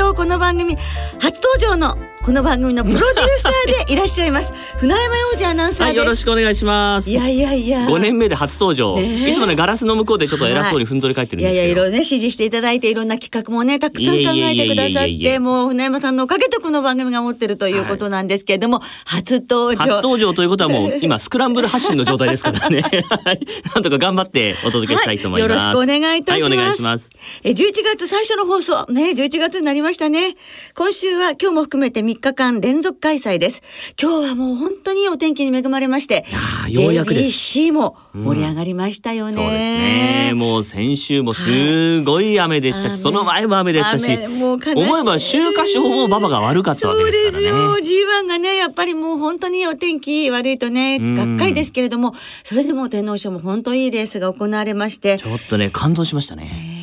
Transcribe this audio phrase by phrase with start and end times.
[0.00, 0.76] とこの番組
[1.20, 7.10] 初登場のこの番組のプロデューサーでいらっしゃいます 船山洋二アナウンサーはい、よろしくお願いします。
[7.10, 8.96] いやいやいや5年目で初登場。
[8.96, 11.56] ねえいつもね、ガラスの向こうでちょっと偉そうにふんぞり返ってるんですけど。
[11.56, 22.82] いやいやいろいろね指示していただいていろんな企画もねたくさん考えてくださってもう船山さんのおかげでこの番組が持ってるということなんですけれども、初登場初登場ということはもう今スクランブル発進の状態ですからね。
[23.08, 23.40] はい
[23.74, 25.52] なんとか頑張ってお届けしたいと思います。
[25.52, 26.50] はい、よろしくお願いいたします。
[26.50, 27.10] はい、お願いします。
[27.44, 30.36] え、11月最初の放送、ね、11月になりましたね。
[30.74, 33.62] 今週は今日も含めて3日間連続開催です。
[34.00, 36.26] 今日はもう本当にお天気に恵まれまして、
[36.68, 39.32] ようやくです JBC も盛り上がりましたよね。
[39.32, 40.32] そうですね。
[40.34, 47.50] もう先週もすごい雨でしたし、はいその前も雨でしたし、思えば週刊誌法も馬場が悪かったわけですからね。
[47.50, 56.79] そうですよ G1 がねやっぱりもう本当にお天気悪いとねうんがっかりですけれどもそれでも天皇賞も本当にいいレースが行われましてちょっとね、感動しましたね。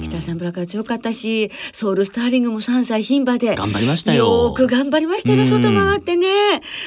[0.00, 4.44] 北サンブラックが強かったしソウルスターリングも3歳牝馬で頑張りましたよ。
[4.46, 6.26] よく頑張りましたよ外回ってね。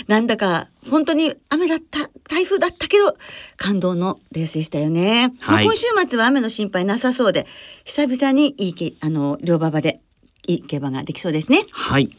[0.08, 3.16] なんだか本当に雨だった台風だったけど
[3.58, 7.46] 感動のレースでしたよね、まあはい今週末は雨の心配なさそうで
[7.86, 10.02] 久々にいいけあの両馬場で
[10.48, 11.62] いい競馬ができそうですね。
[11.72, 12.10] はい。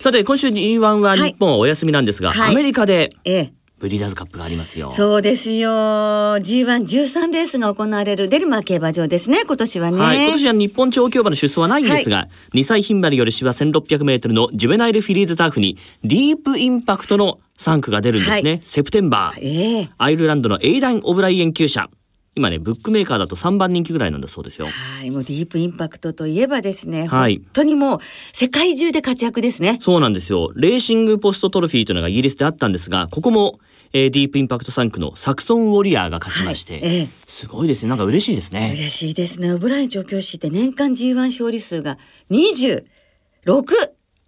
[0.00, 2.52] さて、今週 G1 は日本はお休みなんですが、はい。
[2.52, 4.90] アメリカでええブリーダーズカップがありますよ。
[4.92, 18.50] そうですよ G113 レースが行われるデルマー競馬場ですね今年はね、はい、今年は日本長競馬の出走はないんですが、2歳牝馬による芝1600メートルのジュベナイルフィリーズターフにディープインパクトの3区が出るんですね。
[18.50, 19.40] はいセプテンバー。
[19.40, 21.88] ええアイルランドのエイダン・オブライエン厩舎。
[22.38, 24.66] 今ね、ブックメーカーだと3番人気ぐらいなんだそうですよ。
[24.66, 27.98] はい、もうディープインパクトといえばですね、はい本当にもう
[28.32, 29.78] 世界中で活躍ですね。
[29.80, 30.52] そうなんですよ。
[30.54, 33.58] レーシングポストトロフィーというのがイギリスであったんですが、ここも、
[33.92, 37.88] えーディープインパクト3区のサクソン・ウォリアーが勝ちまして、はいええすごいですね。
[37.88, 38.72] なんか嬉しいですね。
[38.76, 39.52] 嬉しいですね。
[39.52, 41.98] オブライン調教師って年間 G1 勝利数が
[42.30, 42.84] 26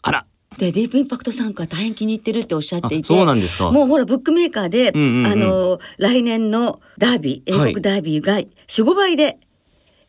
[0.02, 0.26] あら、
[0.58, 3.70] でディープインパクト参加大変気に入ってるっておっしゃっていてあそうなんですか。
[3.70, 5.26] もうほらブックメーカーで、うんうんうん。
[5.28, 7.72] あの来年のダービー英はい。
[7.72, 9.38] 国ダービーが45倍で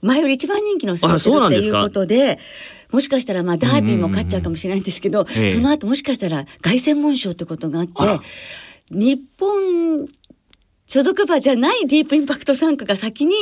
[0.01, 2.39] 前より一番人気のされあてるっていうことで
[2.91, 5.49] もしかしたらまあダービーも勝っちゃうかもしれないんですけど、ええ。
[5.49, 8.25] その後もしかしたら凱旋門賞ってことがあって
[8.89, 10.07] 日本
[10.91, 13.33] 所属馬じゃないディープインパクト参加が先に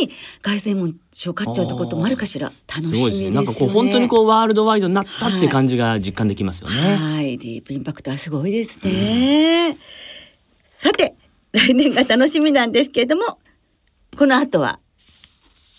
[0.44, 3.22] 凱旋門賞勝っちゃうってこともあるかしら楽しみですよね。
[3.22, 3.32] ね。
[3.32, 6.76] なんかこう本当にこうワールドワイドになったって感じが実感できますよね。
[6.76, 9.76] はい、ディープインパクトはすごいですね。
[10.64, 11.16] さて、
[11.52, 13.40] 来年が楽しみなんですけれども、
[14.16, 14.80] この後は、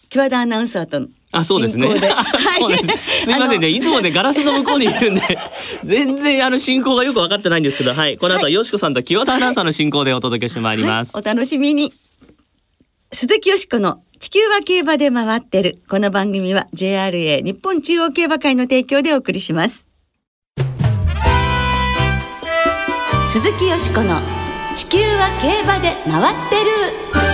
[0.09, 1.87] 木和田アナウンサーとのあ、そうですね。
[1.87, 2.09] 進行で
[2.59, 3.69] そうですみませんね。
[3.69, 5.23] いつもね、ガラスの向こうにいるんで、
[5.85, 8.17] 全然あの進行がよく分かってないんですけど、はい。
[8.17, 11.15] この後はよしこさんと清田アナウンサーの進行でお届けしてまいります。
[11.15, 11.93] はい、お楽しみに。
[13.13, 15.79] 鈴木よしこの地球は競馬で回ってる。
[15.89, 19.87] この番組は JRA 日本中央競馬会の提供でお送りします。
[23.33, 24.21] 鈴木よしこの
[24.77, 27.30] 地球は競馬で回ってる。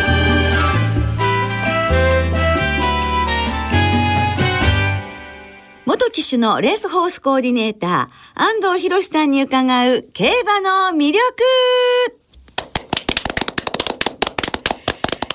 [5.87, 11.21] 元騎手のレースホースコーディネーター安藤博さんに伺う競馬の魅力。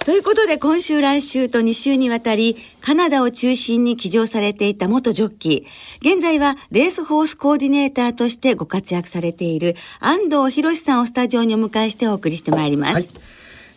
[0.06, 6.16] ということで今週来週と2週にわたりカナダを中心に騎乗されていた元ジョッキー。
[6.16, 12.94] 現在はレースホースコーディネーターとしてご活躍されている安藤博さんをスタジオにお迎えしてお送りしてまいります。
[12.96, 13.10] はい、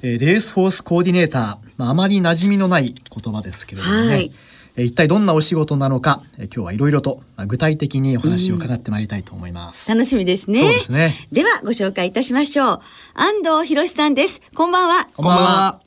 [0.03, 4.25] えーレースフォースコーディネーター、まあ、あまり馴染みのない言葉ですけれどもね、はい。
[4.25, 9.89] えー一体どんなお仕事なのか、えー今日はいろいろとまあ具体的にお話を伺ってまいりたいと思います。
[9.89, 10.59] 楽しみですね。
[10.61, 12.81] そうですねではご紹介いたしましょう。
[13.15, 14.41] 安藤博さんです。
[14.55, 15.09] こんばんは。
[15.15, 15.81] こんばんは。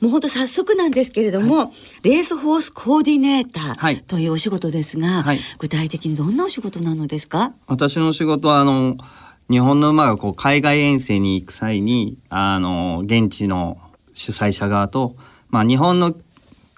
[0.00, 1.72] もう本当早速なんですけれども、
[2.04, 7.52] レースフォースコーディネータはいーというお仕事ですが、はい具体的にどんなお仕事なのですか？
[7.66, 8.96] 私の仕事はあの
[9.50, 13.78] 日本の馬がこう海外遠征に行く際にあの現地の
[14.12, 15.16] 主催者側と、
[15.48, 16.12] まあ、日本の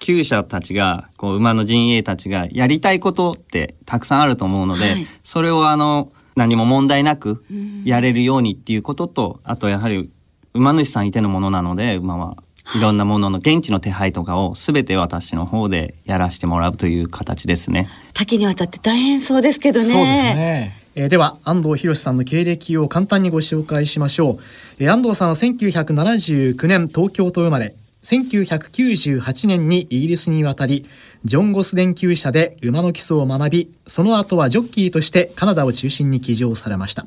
[0.07, 7.43] 厩舎たちがこう馬の陣営たちがやりたいことってたくさんあると思うので、はいそれをあの何も問題なく
[7.83, 10.09] やれるようにっていうこととあとやはり
[10.53, 12.37] 馬主さんいてのものなので馬は。
[12.77, 17.89] いろんなものの現地の手配とかを全て私の方でやらせてもらうという形ですね。
[18.13, 19.85] 多岐にわたって大変そうですけどね。
[19.85, 20.81] そうですね。
[20.95, 24.39] えー、では安藤博さんの経歴を簡単にご紹介しましょう、
[24.79, 30.87] えー、安藤さんは1979年東京と生まれ1998年にイギリスに渡り
[31.23, 37.05] ジョン・ゴス電球社で馬の基礎を学びその後はジョッキーとしてカナダを中心に騎乗されました、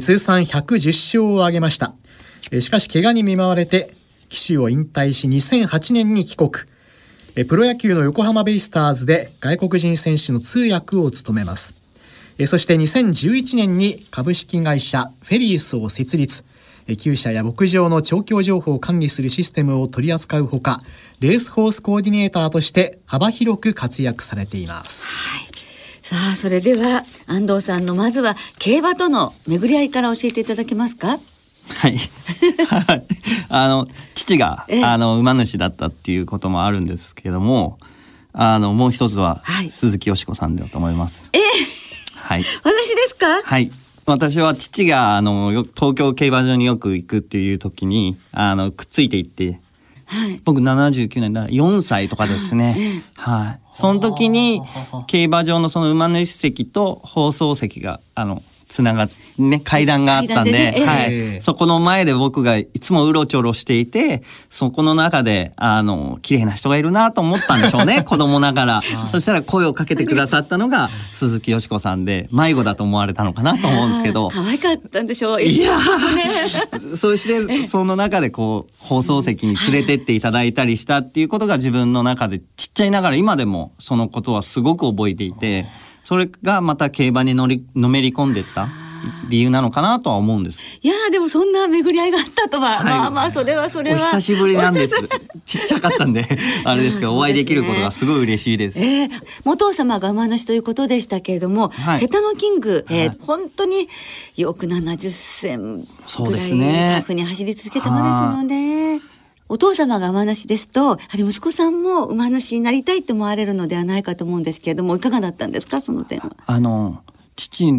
[0.00, 1.94] 通算110勝を挙げました、
[2.60, 3.94] しかし怪我に見舞われて
[4.28, 6.50] 騎手を引退し2008年に帰国。
[7.48, 11.74] プロ野球の横浜ベイスターズで外国人選手の通訳を務めます。
[12.46, 16.44] そして2011年に株式会社フェリースを設立。
[16.86, 20.80] 厩舎や牧場の調教情報を管理するシステムを取り扱うほか
[21.20, 25.06] レースホースコーディネーターとして幅広く活躍されています。
[25.06, 25.54] はい
[26.02, 31.18] さあそれでは安藤さんのまずは競馬との巡り合いから教えていただけますか？
[31.78, 31.96] はい。
[33.48, 37.78] あの父があの馬主だったっていうこともあるんですけれども、
[38.34, 41.30] あのもう一つは鈴木よしこさんだと思います。
[41.32, 41.38] え
[42.16, 42.42] はい。
[42.42, 43.42] 私ですか？
[43.42, 43.70] はい。
[44.06, 49.60] 私は父があの東京競馬場によく行くっていう時にあのくっついていって、
[50.06, 51.46] はい、僕79年だ。
[51.48, 54.60] 4歳とかですね、はい、その時に
[55.06, 58.42] 競馬場のその馬主席と放送席があの
[58.74, 60.84] つながね階段があったんで、ねえー、
[61.32, 68.82] はい、そこの前で僕がいつもうろちょろしていてそこの中であの綺麗な人がいるなと思ったんでしょうね 子供ながら。
[69.12, 74.28] そしたら声をかけてくださったのが鈴木よしこさんで迷子だと思われたのかなと思うんですけど。
[74.30, 75.82] 可愛かったんでしょういや、ね、
[76.96, 85.66] そしてその中でこう放送席に連れてっていただいたりしたっていうことが自分の中でちっちゃいながら今でもそのことはすごく覚えていて。
[86.04, 88.68] それがまた競馬に乗りのめり込んでった
[89.28, 90.60] 理由なのかなとは思うんです。
[90.82, 93.96] いやでもそんな巡り合いがあったとは、はい、まあまあそれはそれは。
[93.96, 94.96] お久しぶりなんです。
[95.44, 96.26] ちっちゃかったんで
[96.64, 98.80] あれですけど、お会いできることがすごい嬉しいです。
[98.80, 99.10] えー、
[99.44, 103.88] 元様が馬主ということでしたけれども、はい、瀬田のキング、えー、はい、本当に
[104.36, 109.13] よく70戦ぐらいタフに走り続けた馬ですので。
[109.48, 116.30] お父様が馬主ですと、やはり息子さんも馬主になりたいと思われるのではないかと思うんですけれども、いかがだったんですか、その点は？
[116.46, 117.02] あの、
[117.36, 117.70] 父、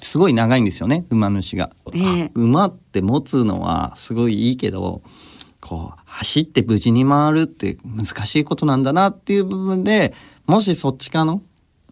[0.00, 1.70] すごい長いんですよね、馬主が。
[1.92, 5.02] えー、馬って持つのはすごいいいけど、
[5.60, 10.14] こう、走って無事に回るって難しいことなんだなっていう部分で、
[10.46, 11.42] もしそっちかの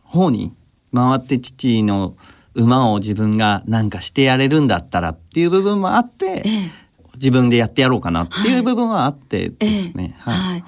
[0.03, 0.53] 方に
[0.93, 2.17] 回って父の
[2.55, 6.83] 馬を自分がなんかしてやれるんだったらっていう部分もあって、えー
[7.15, 10.17] 自分でやってやろうかなっていう部分はあってですね。
[10.19, 10.35] はい。
[10.35, 10.65] はい、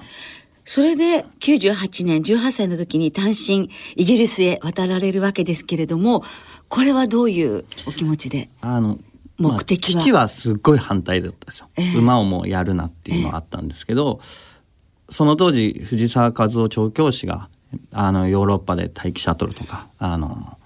[0.63, 6.23] それで98年18歳の時に単身イギリスへ渡られるわけですけれども
[6.69, 8.49] これはどういうお気持ちで？
[8.61, 8.99] あの
[9.37, 17.49] 目的は、まあ、父はすっごい反対だったんですよ、えー、馬をもうやるなっていうのはあったんですけど、えー、その当時藤沢和夫調教師が
[17.91, 20.57] あのヨーロッパで待機シャトルとかあの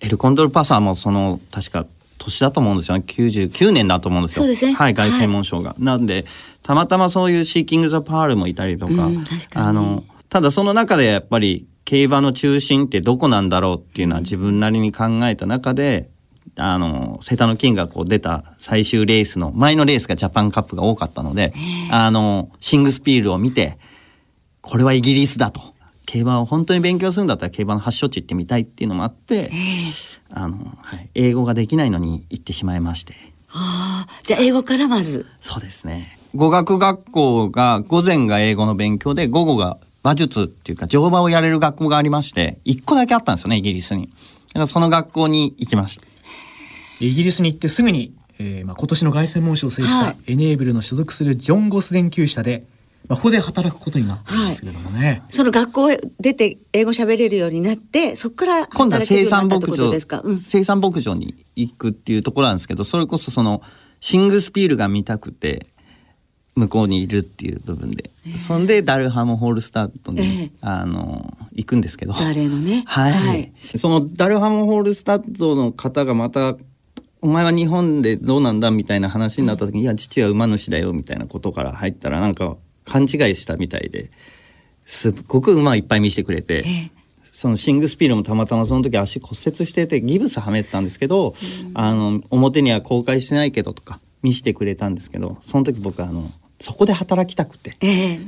[0.00, 1.86] エルコンドルパサーもその確か
[2.24, 4.44] 年だと思うんですよね99年だと思うんですよ。
[4.44, 4.72] そうですね。
[4.72, 5.70] はい、凱旋門賞が。
[5.70, 6.24] はい、なんで
[6.62, 9.08] たまたまそういうシーキング・ザ・パールもいたりとかか
[9.54, 16.08] あのただその中でやっぱり競馬の中心ってどこなんだろうっていうのは自分なりに考えた中で
[16.56, 21.52] あの瀬田の金がこう出た最終レースの前のレースがジャパンカップが多かったので
[21.90, 23.78] あのシングスピールを見て
[24.60, 25.73] これはイギリスだと
[26.14, 29.50] 競馬を本当に勉強するんだったら競馬の発祥地行ってみたいっていうのもあって。
[30.30, 33.14] あの、はい、英語ができないのに行ってしまいまして。
[33.48, 35.26] ああ、じゃあ英語からまず。
[35.40, 36.16] そうですね。
[36.36, 44.06] 語学学校が午前が英語の勉強で午後が馬術っていうか乗馬をやれる学校がありまして一個だけあったんですよねイギリスに。
[44.06, 44.12] だ
[44.52, 46.06] からその学校に行きました。
[47.00, 52.66] イギリスに行ってすぐに、えーまあ、今年の凱旋門賞を制したエネーブルの所属するジョン・ゴス電球社で
[53.08, 55.88] まあ、ここで働くことになったんですけれどもね、はい、その学校
[56.20, 63.62] 出て英語喋れるようになってそこから今度は生産牧場ですか、うん、生産牧場に行くっていうところなんですけどそれこそその
[64.00, 65.66] シングスピールが見たくて
[66.56, 72.14] 向こうにいるっていう部分で、えー、そんでダルハムホールスタートに、えー、あの行くんですけど。
[72.14, 76.56] 誰のね、はい、はい、そのダルハムホールスタートの方がまた
[77.20, 84.10] お前は日本でどうなんだみたいな話になった時に、いや父は馬主だよみたいなことから入ったらなんか勘違いしたみたいで
[84.86, 86.90] すっごく馬いっぱい見せてくれて、ええ、
[87.22, 98.18] そのシングスピードもたまたまその時足骨折しててギブスはめてたんですけど、うん、あの表には公開してないけどとか見せてくれたんですけどその時僕あのそこで働きたくて、え、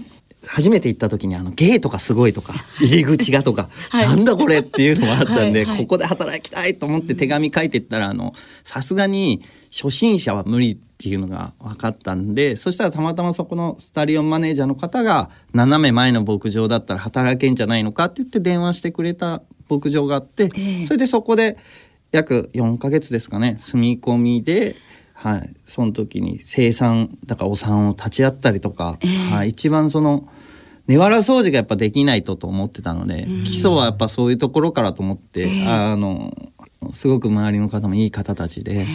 [0.48, 4.08] 初めて行った時にあのゲートがすごいとか入り口がとか、はい。
[4.08, 20.86] なんだこれっていうのがあったんで、はいはいここで働きたいと思って手紙書いてったらあのさすがに初心者は無理っていうのが分かったんでそしたらたまたまそこのスタリオンマネージャーの方が斜め前の牧場だったら働けんじゃないのかって言って電話してくれた牧場があって、ええ。
[20.86, 21.58] それでそこで
[22.12, 24.76] 約4ヶ月ですかね住み込みで。
[25.18, 28.98] はい、その時に生産だからお産を立ち会ったりとか、
[29.32, 30.28] はい、一番その
[30.86, 36.32] 根わら掃除がやっぱできないとと思ってたので、基礎はやっぱそういうところからと思って、あの
[36.92, 38.86] すごく周りの方もいい方たちで、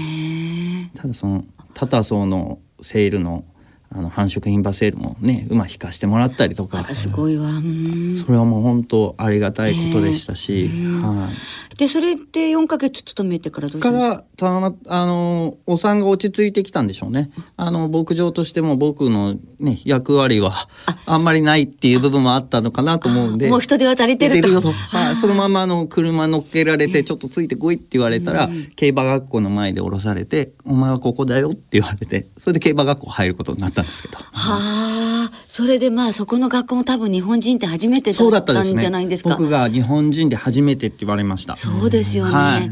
[0.95, 3.43] ただそのタタソウのセールの
[3.93, 6.83] あの繁殖品バセールもね馬引かしてもらったりとか。
[6.95, 7.49] すごいわ。
[7.49, 8.15] うん。
[8.15, 11.29] それはもう本当ありがたいことでしたし、は
[11.73, 11.77] い。
[11.77, 13.91] でそれで4ヶ月勤めてからどうか？
[13.91, 17.31] らたまあのお産が落ち着いてきたんでしょうね。
[17.57, 20.69] あの牧場としても僕のね役割は
[21.05, 21.17] あ。
[21.17, 23.49] んまりないっていう部分もあったのかなと思うんで。
[23.49, 24.71] もう人手は足りてると。
[24.71, 34.17] はい、そのままあの車乗っけられてちょっとついてこいって言われたら、競馬学校の前で降ろされて「お前はここだよ」って言われてそれで競馬学校入ることになったんですけど。
[34.17, 38.81] はあそれでまあそこの学校も多分日本人って初めてだっんったたですね。
[38.81, 41.55] じゃないですか僕が日本人で初めてって言われました。
[41.55, 42.71] そうですよね、はい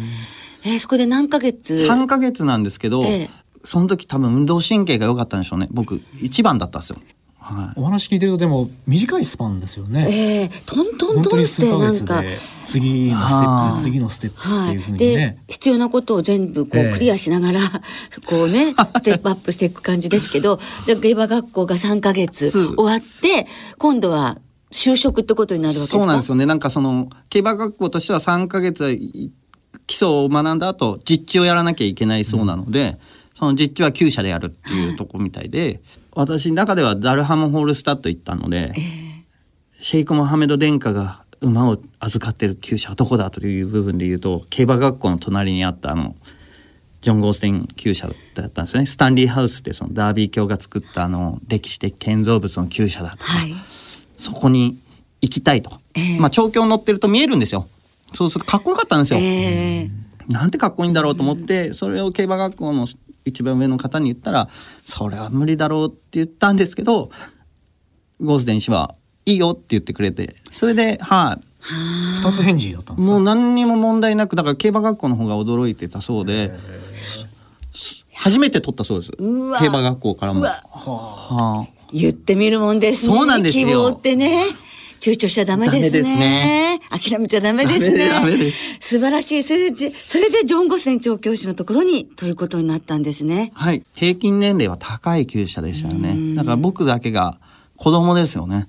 [0.63, 3.29] えーそこで何ヶ月？3ヶ月なんですけど、ええ
[3.63, 6.99] その時多分運動神経が良かったんでしょうね僕一番だったんですよ。
[7.53, 7.79] はい。
[7.79, 10.07] お話聞いてるとでも短いスパンですよね。
[10.09, 12.05] えートントントンっ本当に数てなんか。
[12.15, 15.43] ヶ月で次のステップ次のステップってはいいうふう、にでね。
[15.47, 16.89] 必要なことを全部こええ。
[16.91, 17.59] うクリアしながら、
[18.27, 24.37] こうねステップアップしていく感じですけどじゃあ競馬学校が3ヶ月終わって今度は
[24.71, 25.97] 就職ってことになるわけですか？
[25.99, 26.45] そうなんですよね。
[26.45, 29.31] なんかその競馬学校としては3ヶ月はい
[29.87, 32.99] 基礎を学んだ後実地をやらなきゃいけないそうなので、
[33.39, 35.79] その実地は厩舎でやるっていうとこみたいで、
[36.11, 38.73] 私の中ではダルハム・ホールスタッド行ったので、
[39.79, 46.17] シェイク・モハメド殿下が馬を預かってる厩舎はどこだという部分で言うと競馬学校の隣にあったあの
[46.99, 48.85] ジョン・ゴーステン厩舎だったんですよね。
[48.85, 53.55] スタンリーハウスってそのダービー卿が作ったあの歴史的建造物の厩舎だとか、はい。
[54.17, 54.81] そこに
[55.21, 56.19] 行きたいと、ええ。
[56.19, 57.69] まあ調教乗ってると見えるんですよ。
[58.13, 62.85] そうするとかっこよかったんですよ、えーなんてかっこいいんだろうと思ってそれを競馬学校の
[63.25, 64.49] 一番上の方に言ったら
[64.83, 67.09] それは無理だろうって言ったんですけど
[68.21, 68.95] ゴースデン氏は
[69.25, 71.45] いいよって言ってくれてそれではい、
[72.23, 73.13] 二つ返事だったんですか？
[73.13, 76.51] もう何にも問題なくだから競馬学校の方が驚いてたそうで
[78.13, 79.11] 初めて取ったそうです。
[79.13, 80.41] 競馬学校からも。
[80.41, 81.67] はあ。
[81.93, 83.15] 言ってみるもんですね。
[83.15, 83.67] そうなんですよ。
[83.67, 84.43] 希望ってね
[84.99, 86.03] 躊躇しちゃダメですね。
[86.03, 86.79] すね。
[86.89, 88.09] 諦めちゃダメですね。
[88.09, 88.57] ダメダメです。
[88.79, 93.51] 素晴らしいそれでそれでジョン・ゴセン調教師のところにということになったんですね。
[93.53, 96.35] はい、平均年齢は高い厩舎でしたよね。
[96.35, 97.39] だから僕だけが
[97.77, 98.67] 子供ですよね。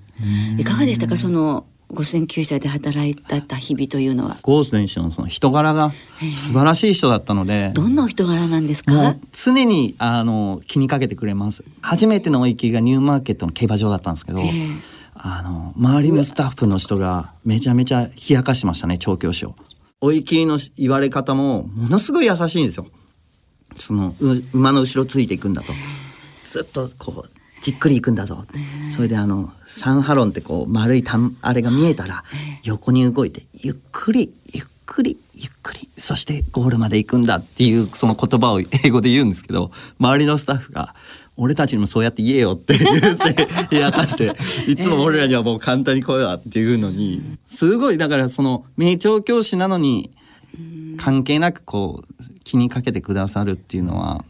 [0.57, 1.17] いかがでしたか？
[1.17, 4.37] その五千厩舎で働いてた日々というのは。
[4.43, 5.91] ゴースデン氏のその人柄が
[6.33, 9.09] 素晴らしい人だったので、どんなお人柄なんですもか？
[9.09, 11.65] う常にあの気にかけてくれます。
[11.81, 14.41] 初めての追い切りがニューマーケットの競馬場だったんですけど、
[15.23, 19.55] あの周りのスタッフの人がめちゃめちゃ冷やかしてましたね調教師を。
[20.01, 22.87] 追い切りの言われ方もものすごい優しいんですよ。
[23.77, 24.15] その
[24.53, 25.73] 馬の後ろついていくんだと
[26.45, 28.43] ずっとこうじっくり行くんだぞ
[28.93, 32.23] それであのサンハロンってこう丸いたんあれが見えたら
[32.63, 40.95] 横に動いてゆっくりゆっくりゆっくりそしてゴールまで行くんだっていうその言葉を英語で言うんですけど周りのスタッフが
[41.37, 44.35] 「俺たちにもそうやって言えよ」って言って冷やかして
[44.67, 50.11] いつも俺らにはもう簡単に来いわっていうのにすごいだからその名調教師なのに
[50.97, 54.23] 関係なくこう気にかけてくださるっていうのは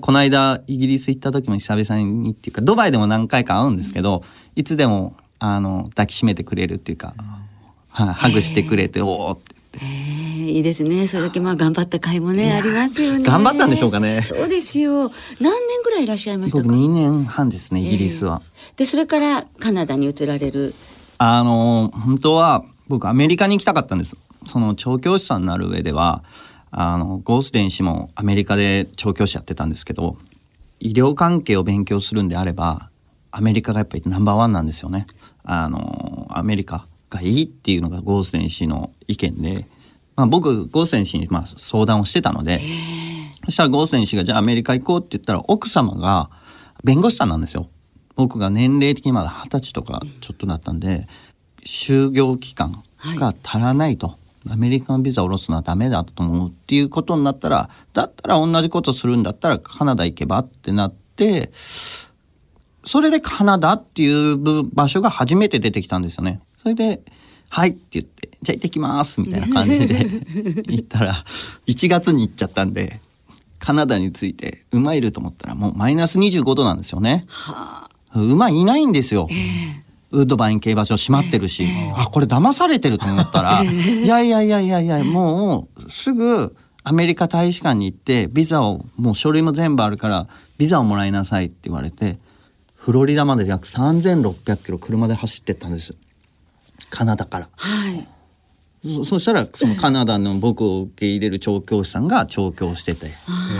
[0.00, 4.22] この間イギリス行った時も久々にっていうかドバイでも何回か会うんですけど
[4.56, 7.48] いつでもあの抱きしめてくれるっていうか、はい
[7.90, 9.57] ハグしてくれて「おお」って。
[9.80, 11.06] えーいいですね。
[11.06, 13.24] それだけまあ頑張った甲斐もねありますよね。
[13.24, 14.22] 頑張ったんでしょうかね。
[14.22, 15.10] そうですよ。
[15.40, 18.40] 何年ぐらいいらっしゃいました僕か？2年半ですねイギリスは。
[18.76, 20.74] でそれからカナダに移られる？
[21.18, 24.16] あの本当は僕アメリカに行きたかったんです。
[24.46, 26.22] その調教師さんになる上では
[26.70, 30.16] あのゴースデン氏もアメリカで調教師やってたんですけど
[30.80, 32.88] 医療関係を勉強するんであれば
[33.30, 35.06] アメリカがやっぱりナンバーワンなんですよね。
[35.44, 39.66] あのアメリカがいいっていうのがゴースデン氏の意見で、
[40.16, 42.60] まあ、僕ゴースデン氏にまあ相談をしてたので
[43.44, 46.30] そしたらゴースデン氏がじゃあアメリカ行こうって言ったら奥様が
[46.84, 47.68] 弁護士さんなんですよ。
[48.14, 51.06] 僕が年齢的にまだ二十歳とかちょっとだったんで
[51.64, 52.82] 就業期間
[53.16, 54.18] が足らないと、
[54.50, 61.50] アメリカンビザを下ろすのはダメだと思うっていうことになったらだったら同じことするんだったらカナダ行けばってなって
[62.84, 66.40] それでカナダっていう場所が初めて出てきたんですよね。
[66.68, 67.00] それで
[67.48, 70.04] はいって言ってじゃあ行ってきますみたいな感じで
[70.70, 71.24] 行ったら
[71.66, 73.00] 1月に行っちゃったんで
[73.58, 77.26] カナダについて馬いると思ったらもうマイナス25度なんですよね。
[78.14, 79.28] 馬いないんですよ。
[80.10, 92.18] ウッドバイン競馬場閉まってるし、あこれ騙されてると思ったら、いやいやいやいやいやもうすぐアメリカ大使館に行ってビザをもう書類も全部あるからビザをもらいなさいって言われて
[92.76, 95.94] フロリダまで約3600キロ車で走ってったんです
[96.90, 97.48] カナダから。
[97.56, 98.06] はい。
[98.84, 103.10] そそしたらそのカナダの僕を受け入れる調教師さんが調教してて。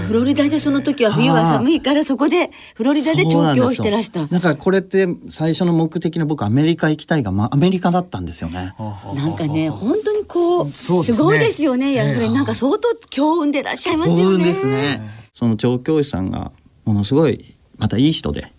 [0.06, 4.26] フロリダでその時は冬は寒いからそこでフロリダで調教をしてらした。
[4.26, 8.75] だからこれって最初の目的の僕アメリカ行きたいが、まあ、アメリカだったんですよね。
[9.14, 11.94] なんかね本当にこうすねごいですよね。
[11.94, 14.44] やっぱええりなんか相当強運でいらっしゃいますよね。
[14.44, 15.00] ですね。
[15.32, 16.52] その調教師さんが
[16.84, 18.52] ものすごいまたいい人で、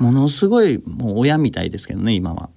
[0.00, 2.48] ものすごいもう親みたいですけどね今は。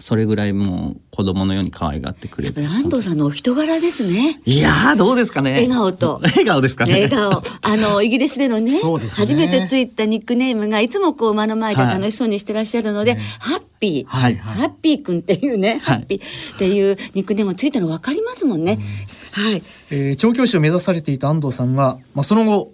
[0.00, 2.64] それぐらいもう子供のように可愛がってくれて。
[2.66, 4.40] 安藤さんのお人柄ですね。
[4.46, 5.52] いやーどうですかね。
[5.52, 6.92] 笑顔と 笑顔ですかね。
[6.92, 18.78] 笑顔あの イギリスでのねそうですね初めてついたニックネームがいつもこう馬の前で楽しそうにしてらっしゃるので、ハッピー、はいハッピーくんっていうね、はいハッピーっていうニックネームがついたの分かりますもんね。
[19.32, 19.62] はい。
[19.90, 22.72] えー調教師を目指されていた安藤さんが、まあ、その後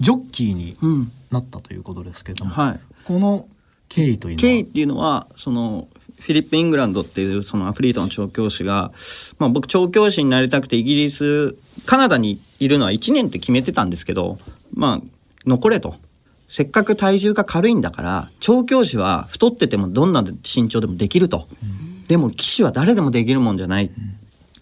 [0.00, 1.12] ジョッキーにうん。
[1.30, 2.80] なったということですけれども、はい。
[3.04, 3.46] この
[3.88, 4.40] 経緯というのは？
[4.42, 5.88] 経緯っていうのはその
[6.22, 8.92] フィリップ・イングランドっていうそのアフリートの調教師が、
[9.38, 14.38] まあ、僕調教師になりたくてイギリスカナダにいるのは1年って決めてたんですけど
[14.72, 15.08] まあ
[15.46, 15.96] 残れと。
[16.48, 21.48] せっかく体重が軽いんだから調教師は太っててもどんな身長でもできると、
[22.08, 23.90] でも騎手は誰でもできるもんじゃない、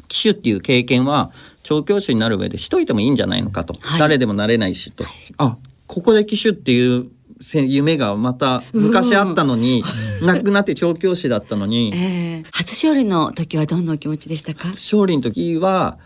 [0.06, 1.32] 騎手っていう経験は
[1.64, 3.98] 調教師になる上でしといてもいいんじゃないのかと、はい。
[3.98, 5.02] 誰でもなれないしと、
[5.38, 5.56] あ
[5.88, 7.19] ここで騎手っていうせ
[7.54, 9.82] 夢がまた昔あったのに、
[10.22, 14.68] なくなって調教師だったのに、 えー、初勝利の時はどんなお気持ちでしたか？
[14.68, 15.98] 勝利の時は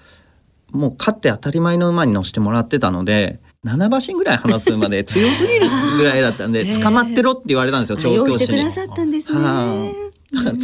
[0.70, 8.64] もう勝って当たり前の馬に乗せてもらってたので7馬身ぐらい離す馬で強すぎるぐらいだったんで 捕まってろって言われたんですよあ調教師に。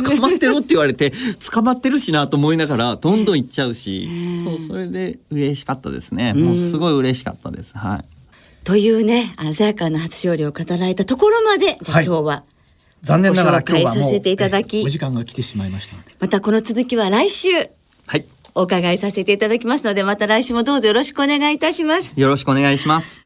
[0.02, 1.12] 捕まってろって言われて
[1.50, 4.08] 捕まってるしなと思いながらどんどん行っちゃうし、
[4.44, 6.34] そうそれで嬉しかったですね。
[6.34, 7.78] もうすごい嬉しかったです。
[7.78, 8.19] はい。
[8.64, 12.44] というね鮮やかな初勝利を語られたところまでじゃあはい今日は、
[13.02, 17.48] 残念ながらご紹介今日はもうさせていただきえーお時間が来てしまいましたのでまたこの続きは来週
[18.06, 18.26] はい。
[18.54, 22.12] お伺いさせていただきますのでまた来週もどうぞよろしくお願いいたします。
[22.16, 23.22] よろしくお願いします。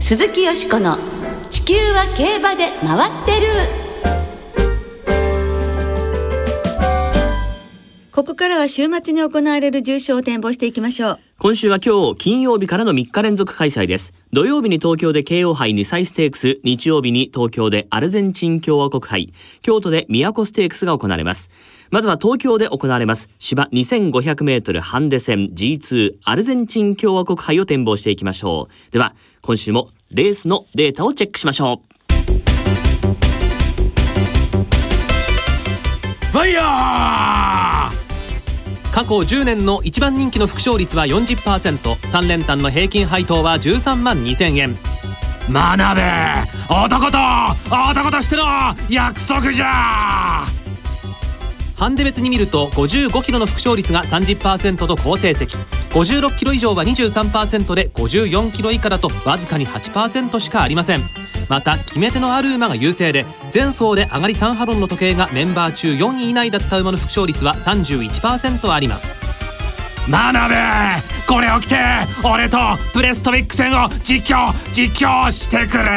[0.00, 0.96] 鈴木よしこの
[1.50, 3.87] 地球は競馬で回ってる
[8.18, 11.18] ここからは週末に行われる重賞を展望していきましょう。
[11.38, 14.12] 今週は今日金曜日からの3日連続開催です。
[14.32, 19.32] 土曜日に東京で京王杯2歳ステークス日曜日に東京でアルゼンチン共和国杯。
[19.62, 21.48] 京都で都ステークスが行われます。
[21.92, 23.28] まずは東京で行われます。
[23.38, 28.92] 芝 2500m ハンデ戦 G2 アルゼンチン共和国杯を展望していきましょう。
[28.92, 31.88] では今週もレースのデータをチェックしましょう。
[36.32, 37.57] ファイヤー
[38.98, 44.76] 過去10年の一番人気の副勝率は 40%3 連単の平均配当は13万2000円。
[45.52, 46.02] 学べ
[46.68, 47.18] 男と
[47.70, 48.42] 男としての
[48.90, 50.44] 約束じゃ。
[51.76, 55.56] ハンデ別に見ると55キロの副勝率が30%と好成績。
[55.90, 61.27] 56キロ以上は23%で54キロ以下だとわずかに8%しかありません。
[61.48, 69.12] また決め手のある馬が優勢で前走で上がり3ハロンの時計がメンバー中4位以内だった馬の副勝率は31%あります。
[70.10, 70.56] 学べ
[71.26, 71.76] これを着て
[72.24, 72.56] 俺と
[72.94, 75.84] プレストウィック戦を実況実況してくれ。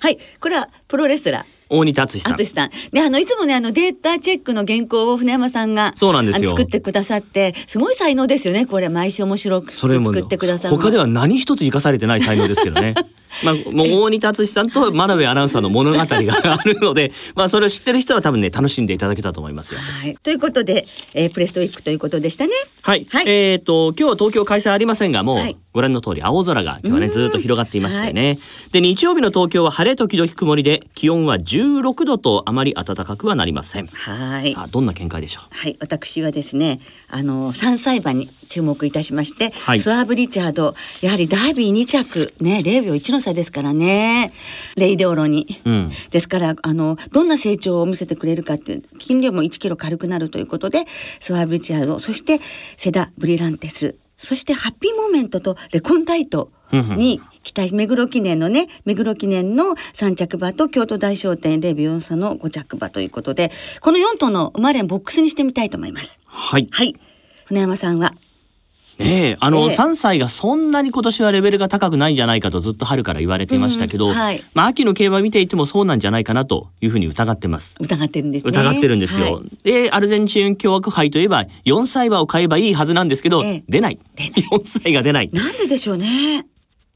[0.00, 2.70] はいこれはプロレスラー大仁田敦さん淳さん。
[2.92, 10.80] で、あの、いつもね、あの、データチェックの原稿を船山さんが、そうなんですよ作ってくださって、すごい才能ですよね、これ、毎週面白くそれも作ってくださるの。
[10.80, 12.94] 他では何一つ生かされてない才能ですけどね。
[13.42, 19.80] まあ、もう大仁田敦さんと真鍋アナウンサーの物語があるので、 まあ、それを知ってる人は多分ね、楽しんでいただけたと思いますよ。
[19.80, 20.16] はい。
[20.22, 22.52] ということで、えープレストウィックということでしたね。
[22.82, 28.38] はい、はいえっ、と今日は東京開催ありませんがもう、はいご覧の通り青空が今日はねずっと広がっていましたよね、
[28.72, 33.88] で日曜日の東京は晴れ時々曇りで気温は16度とあまり暖かくはなりません。
[33.88, 34.54] はい。
[34.70, 35.48] どんな見解でしょう？
[35.50, 39.80] はい、私はですね、あの三歳馬に注目いたしまして、はい。
[39.80, 44.32] スワーブ・リチャード、やはりダービー2着ね、0秒1の差ですからね。
[44.76, 45.60] レイデオロに。
[45.64, 45.92] うん。
[46.10, 50.84] ですからあのどんな成長を見せてくれるかっていう筋量も1キロ軽くなるということで
[51.18, 52.40] スワーブリチャードそして
[52.76, 66.20] セダ・ブリランテスそしてハッピーモーメントとレコンダイトに期待目黒記念のね目黒記念の3着馬と京都大商店レビオンサの5着馬ということでこの4頭の馬連ボックスにしてみたいと思います。
[66.26, 66.68] はい。
[66.70, 66.94] はい
[67.46, 68.14] 船山さんは
[68.98, 77.76] ええあの、ええ3歳がそんなに今年はレベルが高くないんじゃないかとずっと春から言われていましたけど、うんはいまあ秋の競馬見ていてもそうなんじゃないかなというふうに疑ってます。
[77.80, 78.50] 疑ってるんですね。
[78.50, 79.34] 疑ってるんですよ。
[79.34, 83.98] はいで、アルゼンチン共和国杯といえば4歳馬を買えばいいはずなんですけど、ええ出ない。
[84.14, 85.30] 出ない 4歳が出ない。
[85.32, 86.46] なんででしょうね。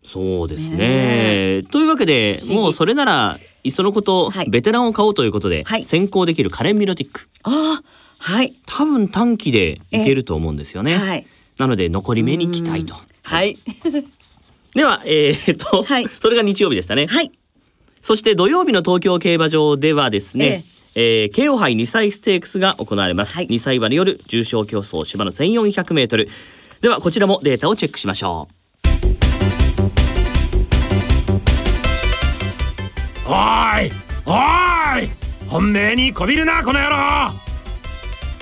[0.05, 0.77] そうですね。
[0.77, 7.83] ねというわけでもうそれならいっそのこと、はいベテランを買おうということで、はい先行できるカレンミロティックああ
[8.19, 10.97] はい多分短期でいけると思うんですよね。
[10.97, 11.27] はい
[11.59, 12.95] なので残り目に期待と。
[13.23, 13.59] はい。
[14.75, 16.07] ではえーっと、はい。
[16.21, 17.07] それが日曜日でしたね。
[17.07, 17.33] はい。
[18.01, 23.49] そして土曜日の東京競馬場ではですね、えー、京王杯2歳ステークスが行われます、はい。
[23.49, 26.29] 2歳馬による重賞競争芝の1400メートル。
[26.81, 28.49] ではこちらもデータをチェックしましょ
[33.27, 33.93] おーい
[34.25, 35.11] おーい
[35.49, 37.48] 本命にこびるなこの野郎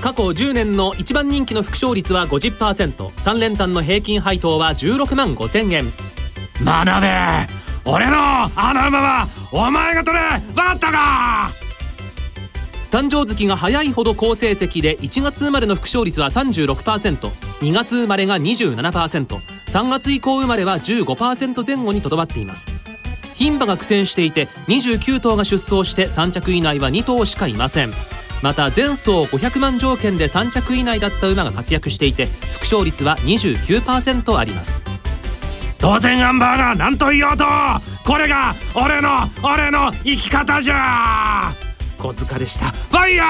[0.00, 5.84] 過去10年の一番人気の副勝率は 50%3 連単の平均配当は16万5千円。
[6.62, 7.10] 学べ
[7.84, 11.50] 俺のあの馬はお前が取れバッタか！
[12.90, 22.70] 誕生月が早いほど好成績で1月生まれの副勝率は 36%2 月生まれが 27%3 月以降生まれは15%前後にとどまっています。
[23.38, 27.92] 牝馬が苦戦していて29頭が出走して3着以内は2頭しかいません
[28.42, 34.80] また前走500万条件で3着以内だった馬が活躍していて副勝率は29%あります。
[35.78, 37.44] 当然アンバーが何と言おうと
[38.04, 39.10] これが俺の
[39.42, 41.52] 俺の生き方じゃ。
[41.98, 42.66] 小塚でした。
[42.66, 43.26] ファイヤー。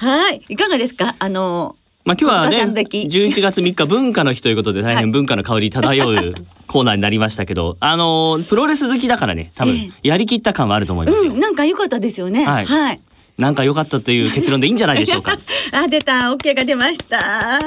[0.00, 1.16] はいいかがですか？
[1.18, 1.77] あのう
[2.08, 4.96] まあ今日はねさん的11月3日文化の日ということで大はい。
[4.96, 6.34] 変文化の香り漂う
[6.66, 12.46] コーナーになりましたけどあのープロレス好きだからね多え分やりきった感はあると思いますよ、うんなんか良かったですよね。
[12.46, 12.64] はい。
[12.64, 13.00] はい。
[13.36, 15.38] なんか良かったという結論でいいんじゃないでしょうか。
[15.70, 16.12] あ出た。
[16.34, 17.58] OK が出ました。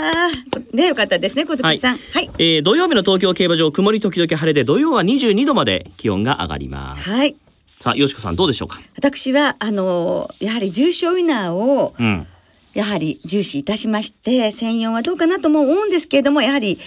[0.73, 1.99] ね良かったですね小塚さん。
[2.11, 2.29] はい。
[2.39, 7.07] えー土曜日の東京競馬場曇り時々晴れで土曜は22度まで気温が上がります。
[7.09, 7.35] はい。
[7.79, 8.81] さあよしこさんどうでしょうか？
[8.97, 12.27] 私はあのやはり重賞ウィナーをうん
[12.73, 16.79] やはり重視いたしまして専用はどうかなとも思うんですけれどもやはり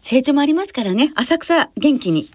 [0.00, 1.12] 成長もありますからね。
[1.16, 2.28] 浅草元気に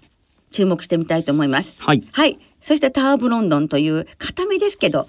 [0.50, 1.76] 注目してみたいと思います。
[1.78, 2.04] はい。
[2.12, 2.38] はい。
[2.60, 5.08] そしてタワーオブロンドンという固めですけど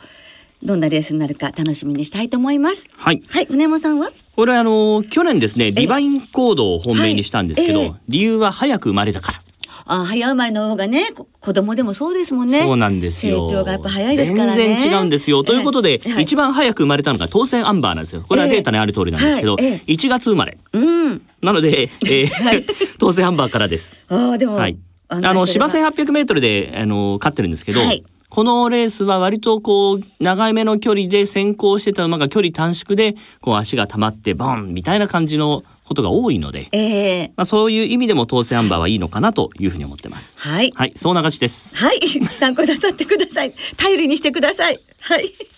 [0.64, 2.88] どんなレースになるか楽しみにしたいと思います。
[2.98, 3.22] はい。
[3.30, 3.46] はい。
[3.46, 4.10] 船山さんは？
[4.36, 9.42] これあの去年ですねディバインコードを本命にしたんですけど、理由は早く生まれたから
[9.88, 12.64] あ早生まれの方がねこ子供でもそうですもんね。
[12.64, 13.48] そうなんですよ。
[13.48, 14.56] 成長がやっぱ早いですからね。
[14.56, 16.12] 全然違うんですよ、ということで、ええ。
[16.14, 16.24] はい。
[16.24, 18.26] 一番早く生まれたのが当選アンバーなんですよ。
[18.28, 19.70] これはデータにある通りなんですけど、ええ。
[19.70, 19.82] はい。
[19.88, 20.58] え1月生まれ。
[20.74, 21.22] うん。
[21.42, 22.66] なので、えー はい。
[22.98, 23.96] 当選アンバーからです。
[24.10, 24.78] ああでも、はい。
[25.08, 28.04] あの芝1 8 0 0ルであの勝ってるんですけど、はい。
[28.30, 37.34] このレースは割とこう長めの距離で先行してた馬が距離短縮でこう足が溜まってボンみたいな感じのことが多いので、ええ。
[37.36, 40.36] まあ、そういう意味でも当選アンバーはいいのかなというふうに思ってます。
[40.40, 40.72] はい。
[40.76, 41.76] はい、そう流しです。
[41.76, 42.00] はい。
[42.40, 43.54] 参考なさってください。
[43.78, 44.80] 頼りにしてください。
[45.00, 45.55] はい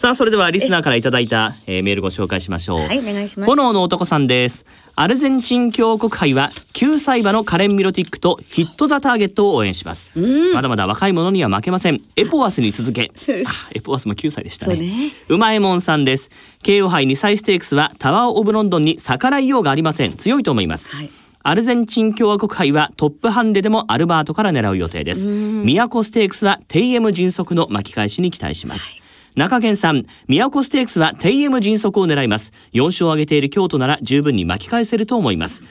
[0.00, 2.80] さあ、それではリスナーからいただいた、えーメールご紹介しましょう。
[2.80, 4.64] はいお願いします炎の男さんです。
[4.96, 10.10] アルゼンチン共和国杯は9歳馬のカレン・ミロティックとヒット・ザ・ターゲットを応援します。
[10.54, 12.00] まだまだ若い者には負けません。
[12.16, 13.12] エポワスに続け。
[13.46, 14.74] あエポワスも9歳でしたね。
[14.74, 16.30] そうねうまえもんさんです。
[16.62, 20.14] 慶応杯2歳ステークスはタワー・オブ・ロンドンに逆らいようがありません。
[20.14, 20.96] 強いと思います。
[20.96, 21.10] はい
[21.42, 25.26] アルゼンチン共和国杯はトップハンデでもアルバートから狙う予定です。
[25.26, 28.94] 都ステークスはテイエム迅速の巻き返しに期待します。
[29.36, 32.52] 中堅さん、宮古ステークスは TM 迅速を狙います。
[32.72, 35.62] 4勝を挙げている京都なら十分に巻き返せると思います。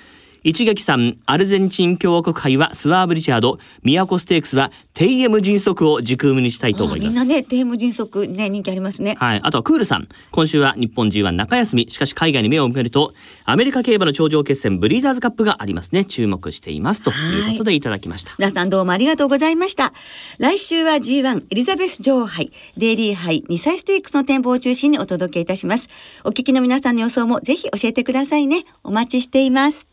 [0.44, 7.36] 一撃さん、アルゼンチン共和国杯はスワーブ・リチャード、都ステークスはテイエム迅速を軸組にしたいと思いますあみんな。
[7.36, 9.42] ねテーム迅速ね人気ありますねはい。
[9.44, 10.08] あとはクールさん。
[10.32, 11.90] 今週は日本 G1 中休み。
[11.90, 13.14] しかし海外に目を向けると、
[13.46, 16.06] アメリカ競馬の頂上決戦ブリーダーズカップがありますね。
[16.06, 17.04] 注目しています。
[17.04, 17.14] とい
[17.56, 18.34] うことでいただきました。
[18.38, 19.94] 皆さんどうもありがとうございました。
[20.38, 25.90] 来週は G1 エリザベス女王杯、デイリー杯2歳ステークスの展望を中心にお届けいたします。
[26.24, 28.66] お聞きの皆さんの予想もぜひ教えてくださいね。
[28.84, 29.89] お待ちしています。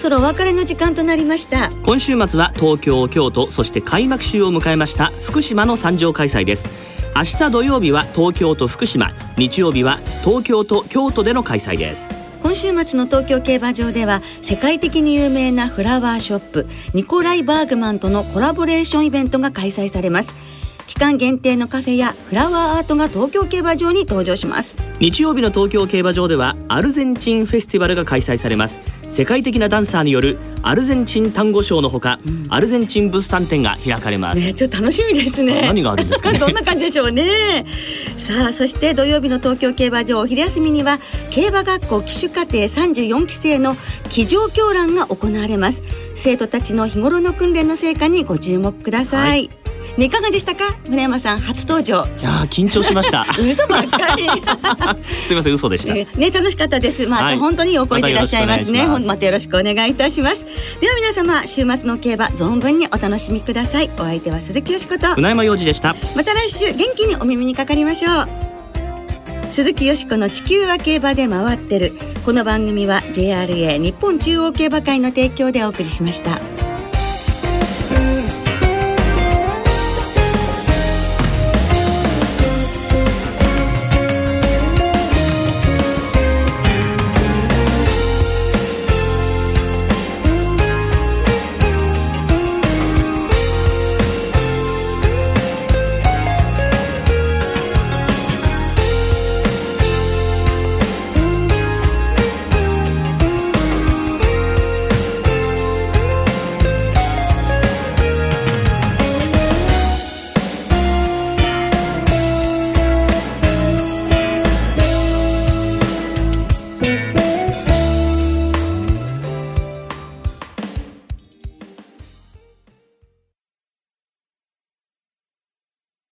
[0.00, 1.70] そろお別れの時間となりました。
[1.84, 6.70] 今週末は東京京都そして開幕週を迎えました福島の参上開催です。
[7.14, 9.12] 明日土曜日は東京と福島。
[9.36, 12.08] 日曜日は東京と京都での開催です。
[12.42, 20.34] 今週末の東京競馬場では世界的に有名なフラワーショップニコライ・バーグマンとのコラボレーションイベントが開催されます
[20.90, 24.76] 期間限定のカフェやフラワーアートが東京競馬場に登場します。
[24.98, 28.80] 日曜日の東京競馬場ではアルゼンチンフェスティバルが開催されます。
[29.06, 35.62] 世界的なダンサーによるアルゼンチン単語ショーのほか、アルゼンチン物産展が開かれます、ねちょっと楽しみですね。
[35.62, 36.38] 何があるんですかね。
[36.42, 37.64] どんな感じでしょうね。
[38.18, 40.98] さあそして土曜日の東京競馬場お昼休みには
[41.30, 43.76] 競馬学校騎手課程34期生の
[44.08, 45.84] 騎乗狂乱が行われます。
[46.16, 49.50] 生徒たちの日頃の訓練の成果にご注目ください、
[49.96, 50.64] ねいかがでしたか？
[50.88, 52.06] 村山さん初登場。
[52.18, 53.26] いやー緊張しました。
[53.38, 54.24] 嘘ばっかり。
[55.26, 57.06] すいません嘘でした、ねね楽しかったです。
[57.06, 57.36] まあ、はい。
[57.36, 58.86] 本当にお声でいらっしゃいますね。
[58.86, 59.74] またよろしくお願いします。
[59.74, 60.44] ほんまたよろしくお願いいたします。
[60.80, 63.90] では皆様週末の競馬存分にお楽しみください。
[63.98, 65.14] お相手は鈴木よしこと。
[65.14, 65.94] 船山洋二でした。
[66.14, 68.28] また来週元気にお耳にかかりましょう。
[69.52, 71.92] 鈴木よしこの地球は競馬で回ってる。
[72.24, 76.38] この番組は JRA 日本中央競馬会の提供でお送りしました